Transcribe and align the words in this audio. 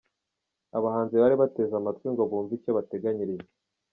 Abahanzi 0.77 1.15
bari 1.21 1.35
bateze 1.41 1.73
amatwi 1.77 2.07
ngo 2.13 2.23
bumve 2.29 2.53
icyo 2.57 2.71
bateganyirijwe. 2.77 3.51